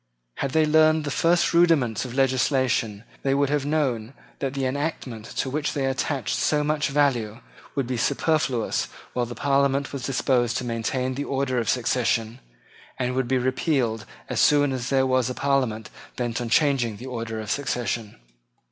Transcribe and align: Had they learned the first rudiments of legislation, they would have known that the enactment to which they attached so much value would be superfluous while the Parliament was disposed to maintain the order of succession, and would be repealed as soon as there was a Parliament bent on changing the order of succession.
Had 0.37 0.53
they 0.53 0.65
learned 0.65 1.03
the 1.03 1.11
first 1.11 1.53
rudiments 1.53 2.05
of 2.05 2.15
legislation, 2.15 3.03
they 3.21 3.35
would 3.35 3.51
have 3.51 3.67
known 3.67 4.15
that 4.39 4.55
the 4.55 4.65
enactment 4.65 5.25
to 5.37 5.47
which 5.47 5.73
they 5.73 5.85
attached 5.85 6.35
so 6.37 6.63
much 6.63 6.87
value 6.87 7.39
would 7.75 7.85
be 7.85 7.97
superfluous 7.97 8.87
while 9.13 9.27
the 9.27 9.35
Parliament 9.35 9.93
was 9.93 10.01
disposed 10.03 10.57
to 10.57 10.63
maintain 10.65 11.13
the 11.13 11.23
order 11.25 11.59
of 11.59 11.69
succession, 11.69 12.39
and 12.97 13.13
would 13.13 13.27
be 13.27 13.37
repealed 13.37 14.07
as 14.27 14.39
soon 14.41 14.71
as 14.73 14.89
there 14.89 15.05
was 15.05 15.29
a 15.29 15.35
Parliament 15.35 15.91
bent 16.15 16.41
on 16.41 16.49
changing 16.49 16.97
the 16.97 17.05
order 17.05 17.39
of 17.39 17.51
succession. 17.51 18.15